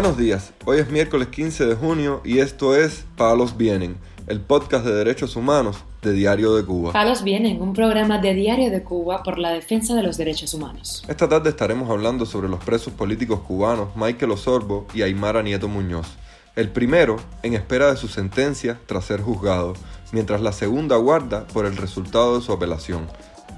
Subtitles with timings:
[0.00, 3.96] Buenos días, hoy es miércoles 15 de junio y esto es Palos Vienen,
[4.28, 6.92] el podcast de derechos humanos de Diario de Cuba.
[6.92, 11.02] Palos Vienen, un programa de Diario de Cuba por la defensa de los derechos humanos.
[11.08, 16.06] Esta tarde estaremos hablando sobre los presos políticos cubanos Michael Osorbo y Aymara Nieto Muñoz.
[16.54, 19.74] El primero en espera de su sentencia tras ser juzgado,
[20.12, 23.08] mientras la segunda guarda por el resultado de su apelación.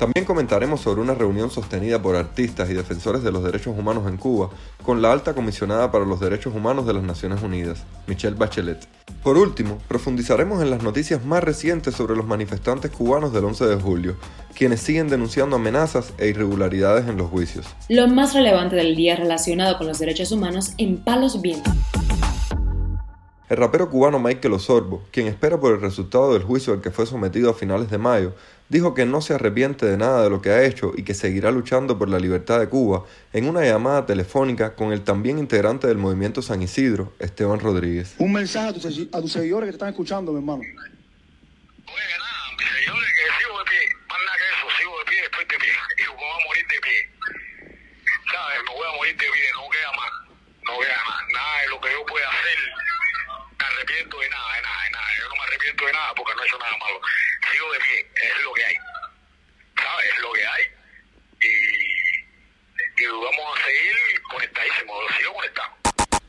[0.00, 4.16] También comentaremos sobre una reunión sostenida por artistas y defensores de los derechos humanos en
[4.16, 4.48] Cuba
[4.82, 8.88] con la alta comisionada para los derechos humanos de las Naciones Unidas, Michelle Bachelet.
[9.22, 13.76] Por último, profundizaremos en las noticias más recientes sobre los manifestantes cubanos del 11 de
[13.76, 14.16] julio,
[14.56, 17.66] quienes siguen denunciando amenazas e irregularidades en los juicios.
[17.90, 21.74] Lo más relevante del día relacionado con los derechos humanos en Palos Vientos.
[23.50, 27.04] El rapero cubano Michael Osorbo, quien espera por el resultado del juicio al que fue
[27.04, 28.32] sometido a finales de mayo,
[28.70, 31.50] dijo que no se arrepiente de nada de lo que ha hecho y que seguirá
[31.50, 35.98] luchando por la libertad de Cuba en una llamada telefónica con el también integrante del
[35.98, 38.14] movimiento San Isidro, Esteban Rodríguez.
[38.18, 40.62] Un mensaje a, tus seguidores que te están escuchando, mi hermano.
[40.62, 40.74] Oye,
[42.16, 45.44] nada, mis seguidores que sigo de pie, más nada que eso, sigo de pie, estoy
[45.44, 46.98] de pie, y me voy a morir de pie.
[48.30, 48.58] ¿Sabes?
[48.64, 50.12] Me voy a morir de pie, no queda más,
[50.62, 52.58] no queda más, nada de lo que yo pueda hacer
[53.60, 55.06] me arrepiento de nada, de nada, de nada.
[55.18, 57.00] Yo no me arrepiento de nada porque no he hecho nada malo.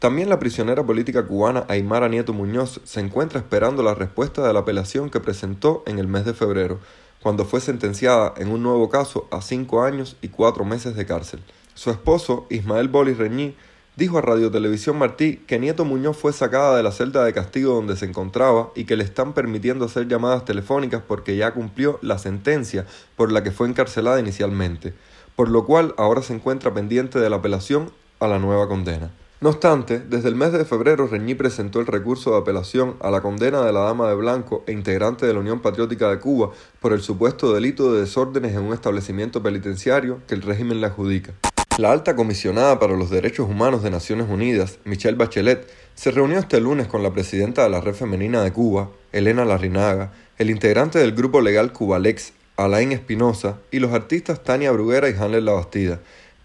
[0.02, 4.62] También la prisionera política cubana Aymara Nieto Muñoz se encuentra esperando la respuesta de la
[4.62, 6.80] apelación que presentó en el mes de febrero,
[7.22, 11.44] cuando fue sentenciada en un nuevo caso a cinco años y cuatro meses de cárcel.
[11.76, 13.56] Su esposo, Ismael Bolis Reñí,
[13.96, 17.76] dijo a Radio Televisión Martí que Nieto Muñoz fue sacada de la celda de castigo
[17.76, 22.18] donde se encontraba y que le están permitiendo hacer llamadas telefónicas porque ya cumplió la
[22.18, 24.94] sentencia por la que fue encarcelada inicialmente,
[25.36, 29.12] por lo cual ahora se encuentra pendiente de la apelación a la nueva condena.
[29.42, 33.22] No obstante, desde el mes de febrero Reñí presentó el recurso de apelación a la
[33.22, 36.94] condena de la Dama de Blanco e integrante de la Unión Patriótica de Cuba por
[36.94, 41.34] el supuesto delito de desórdenes en un establecimiento penitenciario que el régimen le adjudica.
[41.78, 46.60] La alta comisionada para los derechos humanos de Naciones Unidas, Michelle Bachelet, se reunió este
[46.60, 51.14] lunes con la presidenta de la Red Femenina de Cuba, Elena Larrinaga, el integrante del
[51.14, 56.02] grupo legal Cubalex, Alain Espinosa, y los artistas Tania Bruguera y Hanler Labastida,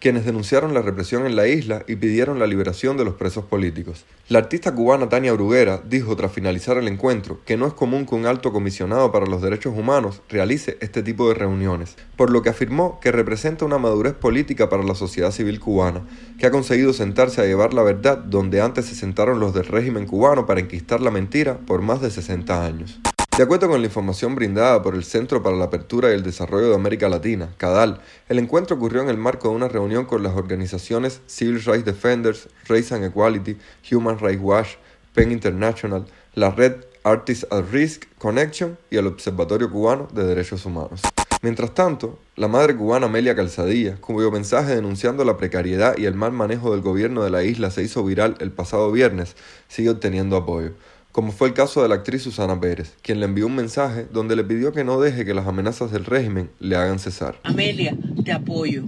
[0.06, 4.04] quienes denunciaron la represión en la isla y pidieron la liberación de los presos políticos.
[4.28, 8.14] La artista cubana Tania Bruguera dijo tras finalizar el encuentro que no es común que
[8.14, 12.50] un alto comisionado para los derechos humanos realice este tipo de reuniones, por lo que
[12.50, 16.06] afirmó que representa una madurez política para la sociedad civil cubana,
[16.38, 20.06] que ha conseguido sentarse a llevar la verdad donde antes se sentaron los del régimen
[20.06, 23.00] cubano para enquistar la mentira por más de 60 años.
[23.36, 26.70] De acuerdo con la información brindada por el Centro para la Apertura y el Desarrollo
[26.70, 30.34] de América Latina, CADAL, el encuentro ocurrió en el marco de una reunión con las
[30.34, 33.58] organizaciones Civil Rights Defenders, Race and Equality,
[33.92, 34.68] Human Rights Watch,
[35.12, 41.02] PEN International, la red Artists at Risk Connection y el Observatorio Cubano de Derechos Humanos.
[41.42, 46.32] Mientras tanto, la madre cubana Amelia Calzadilla, cuyo mensaje denunciando la precariedad y el mal
[46.32, 49.36] manejo del gobierno de la isla se hizo viral el pasado viernes,
[49.68, 50.72] sigue obteniendo apoyo
[51.16, 54.36] como fue el caso de la actriz Susana Pérez, quien le envió un mensaje donde
[54.36, 57.40] le pidió que no deje que las amenazas del régimen le hagan cesar.
[57.42, 58.84] Amelia, te apoyo.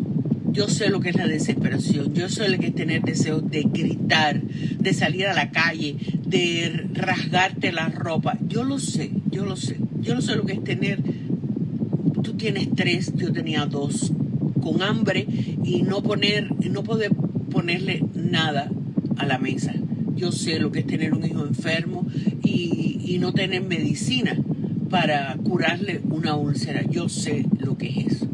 [0.52, 3.62] Yo sé lo que es la desesperación, yo sé lo que es tener deseo de
[3.62, 5.96] gritar, de salir a la calle,
[6.26, 8.36] de rasgarte la ropa.
[8.46, 9.78] Yo lo sé, yo lo sé.
[10.02, 11.00] Yo no sé lo que es tener,
[12.22, 14.12] tú tienes tres, yo tenía dos,
[14.62, 15.26] con hambre
[15.64, 17.10] y no poner, no poder
[17.50, 18.70] ponerle nada
[19.16, 19.72] a la mesa.
[20.18, 22.04] Yo sé lo que es tener un hijo enfermo
[22.42, 24.36] y, y no tener medicina
[24.90, 26.82] para curarle una úlcera.
[26.82, 28.27] Yo sé lo que es eso.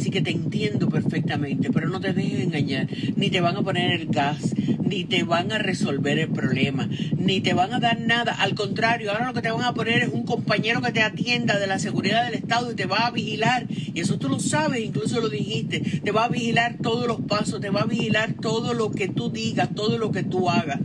[0.00, 2.88] Así que te entiendo perfectamente, pero no te dejes engañar.
[3.16, 6.88] Ni te van a poner el gas, ni te van a resolver el problema,
[7.18, 8.32] ni te van a dar nada.
[8.32, 11.58] Al contrario, ahora lo que te van a poner es un compañero que te atienda
[11.58, 13.66] de la seguridad del Estado y te va a vigilar.
[13.68, 15.80] Y eso tú lo sabes, incluso lo dijiste.
[16.02, 19.28] Te va a vigilar todos los pasos, te va a vigilar todo lo que tú
[19.28, 20.80] digas, todo lo que tú hagas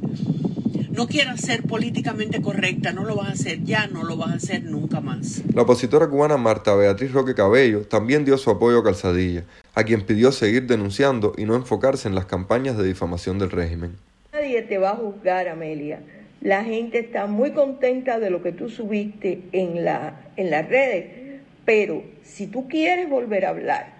[0.96, 4.36] no quieras ser políticamente correcta, no lo vas a hacer ya, no lo vas a
[4.36, 5.44] hacer nunca más.
[5.54, 9.44] La opositora cubana Marta Beatriz Roque Cabello también dio su apoyo a Calzadilla,
[9.74, 13.96] a quien pidió seguir denunciando y no enfocarse en las campañas de difamación del régimen.
[14.34, 16.00] Nadie te va a juzgar, Amelia.
[16.42, 21.42] La gente está muy contenta de lo que tú subiste en, la, en las redes,
[21.66, 23.95] pero si tú quieres volver a hablar,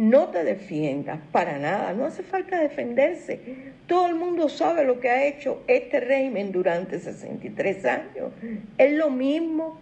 [0.00, 3.38] no te defiendas para nada, no hace falta defenderse.
[3.86, 8.32] Todo el mundo sabe lo que ha hecho este régimen durante 63 años.
[8.78, 9.78] Es lo mismo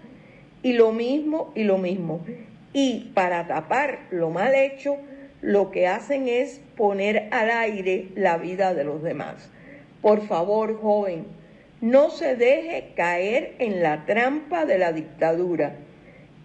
[0.60, 2.26] y lo mismo y lo mismo.
[2.72, 4.96] Y para tapar lo mal hecho,
[5.40, 9.48] lo que hacen es poner al aire la vida de los demás.
[10.02, 11.26] Por favor, joven,
[11.80, 15.76] no se deje caer en la trampa de la dictadura.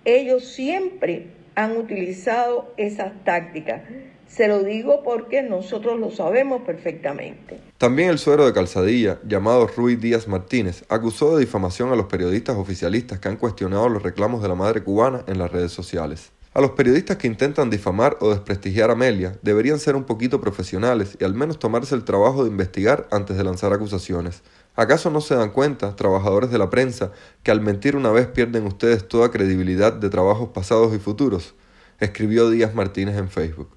[0.06, 3.81] Ellos siempre han utilizado esas tácticas.
[4.27, 7.59] Se lo digo porque nosotros lo sabemos perfectamente.
[7.77, 12.55] También el suero de calzadilla, llamado Ruiz Díaz Martínez, acusó de difamación a los periodistas
[12.55, 16.31] oficialistas que han cuestionado los reclamos de la madre cubana en las redes sociales.
[16.55, 21.17] A los periodistas que intentan difamar o desprestigiar a Amelia deberían ser un poquito profesionales
[21.19, 24.44] y al menos tomarse el trabajo de investigar antes de lanzar acusaciones.
[24.75, 27.12] ¿Acaso no se dan cuenta, trabajadores de la prensa,
[27.44, 31.54] que al mentir una vez pierden ustedes toda credibilidad de trabajos pasados y futuros?
[32.00, 33.70] Escribió Díaz Martínez en Facebook.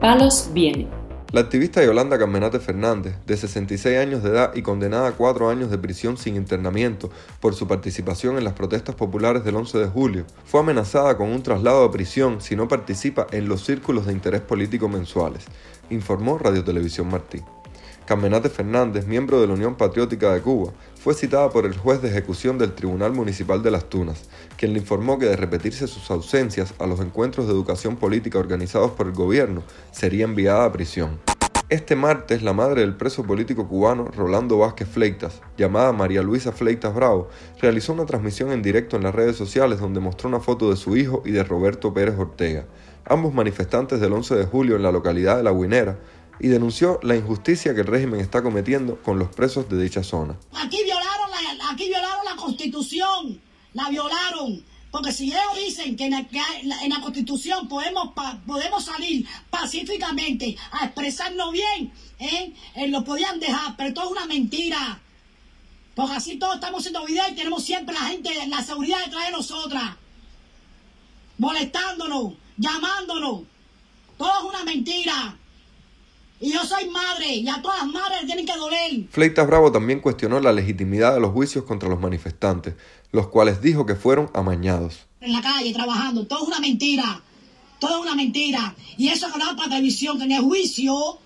[0.00, 1.05] Palos viene.
[1.32, 5.72] La activista Yolanda Carmenate Fernández, de 66 años de edad y condenada a cuatro años
[5.72, 10.24] de prisión sin internamiento por su participación en las protestas populares del 11 de julio,
[10.44, 14.40] fue amenazada con un traslado a prisión si no participa en los círculos de interés
[14.40, 15.44] político mensuales,
[15.90, 17.42] informó Radio Televisión Martí.
[18.06, 22.08] Carmenate Fernández, miembro de la Unión Patriótica de Cuba, fue citada por el juez de
[22.08, 26.72] ejecución del Tribunal Municipal de Las Tunas, quien le informó que de repetirse sus ausencias
[26.78, 31.18] a los encuentros de educación política organizados por el gobierno, sería enviada a prisión.
[31.68, 36.94] Este martes, la madre del preso político cubano Rolando Vázquez Fleitas, llamada María Luisa Fleitas
[36.94, 37.28] Bravo,
[37.60, 40.96] realizó una transmisión en directo en las redes sociales donde mostró una foto de su
[40.96, 42.66] hijo y de Roberto Pérez Ortega,
[43.04, 45.98] ambos manifestantes del 11 de julio en la localidad de La Guinera,
[46.38, 50.36] y denunció la injusticia que el régimen está cometiendo con los presos de dicha zona.
[50.52, 53.40] Aquí violaron la, aquí violaron la constitución,
[53.72, 54.62] la violaron.
[54.90, 56.26] Porque si ellos dicen que en la,
[56.82, 58.12] en la constitución podemos,
[58.46, 62.54] podemos salir pacíficamente a expresarnos bien, ¿eh?
[62.74, 62.88] ¿eh?
[62.88, 65.00] lo podían dejar, pero todo es una mentira.
[65.94, 69.32] Porque así todos estamos siendo videos y tenemos siempre la gente, la seguridad detrás de
[69.32, 69.96] nosotras,
[71.38, 73.42] molestándonos, llamándonos.
[74.16, 75.36] Todo es una mentira.
[76.38, 79.08] Y yo soy madre, y a todas las madres tienen que doler.
[79.10, 82.74] Fleitas Bravo también cuestionó la legitimidad de los juicios contra los manifestantes,
[83.10, 85.06] los cuales dijo que fueron amañados.
[85.22, 87.22] En la calle, trabajando, todo es una mentira.
[87.78, 88.74] Todo es una mentira.
[88.98, 91.18] Y eso que para televisión, que en el juicio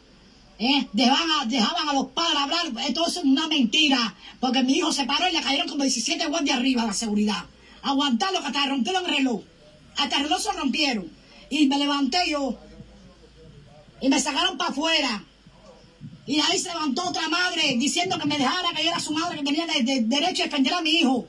[0.59, 4.15] eh, dejaban, a, dejaban a los padres hablar, todo eso es una mentira.
[4.39, 7.45] Porque mi hijo se paró y le cayeron como 17 guardias arriba a la seguridad.
[7.83, 9.43] Aguantarlo, que hasta rompieron el reloj.
[9.97, 11.11] Hasta el reloj se rompieron.
[11.51, 12.57] Y me levanté yo
[14.01, 15.25] y me sacaron para afuera.
[16.27, 19.39] Y ahí se levantó otra madre diciendo que me dejara, que yo era su madre,
[19.39, 21.27] que tenía de, derecho a defender a mi hijo.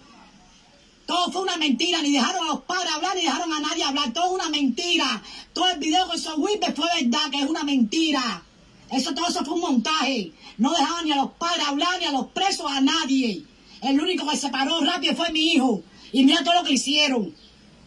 [1.05, 4.13] Todo fue una mentira, ni dejaron a los padres hablar, ni dejaron a nadie hablar,
[4.13, 5.21] todo es una mentira.
[5.53, 8.43] Todo el video con esos whippets fue verdad, que es una mentira.
[8.91, 10.31] Eso todo eso fue un montaje.
[10.57, 13.43] No dejaban ni a los padres hablar, ni a los presos, a nadie.
[13.81, 15.81] El único que se paró rápido fue mi hijo.
[16.11, 17.33] Y mira todo lo que hicieron.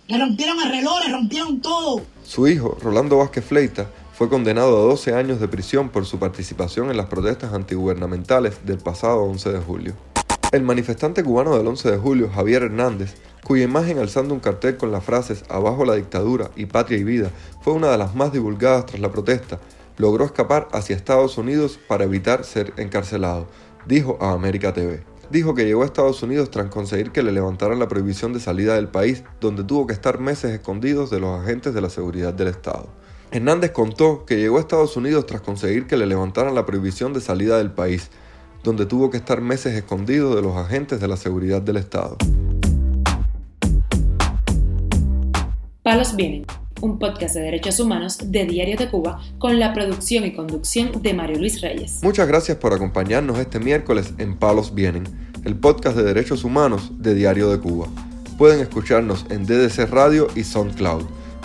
[0.08, 2.02] Le rompieron el reloj, le rompieron todo.
[2.26, 6.88] Su hijo, Rolando Vázquez Fleita, fue condenado a 12 años de prisión por su participación
[6.88, 9.94] en las protestas antigubernamentales del pasado 11 de julio.
[10.52, 14.92] El manifestante cubano del 11 de julio, Javier Hernández, cuya imagen alzando un cartel con
[14.92, 17.30] las frases Abajo la dictadura y Patria y vida
[17.60, 19.58] fue una de las más divulgadas tras la protesta,
[19.98, 23.48] logró escapar hacia Estados Unidos para evitar ser encarcelado,
[23.84, 25.02] dijo a América TV.
[25.28, 28.76] Dijo que llegó a Estados Unidos tras conseguir que le levantaran la prohibición de salida
[28.76, 32.48] del país, donde tuvo que estar meses escondidos de los agentes de la seguridad del
[32.48, 32.88] Estado.
[33.34, 37.20] Hernández contó que llegó a Estados Unidos tras conseguir que le levantaran la prohibición de
[37.20, 38.10] salida del país,
[38.62, 42.16] donde tuvo que estar meses escondido de los agentes de la seguridad del Estado.
[45.82, 46.46] Palos Vienen,
[46.80, 51.12] un podcast de derechos humanos de Diario de Cuba con la producción y conducción de
[51.12, 52.04] Mario Luis Reyes.
[52.04, 55.02] Muchas gracias por acompañarnos este miércoles en Palos Vienen,
[55.44, 57.88] el podcast de derechos humanos de Diario de Cuba.
[58.38, 61.23] Pueden escucharnos en DDC Radio y SoundCloud.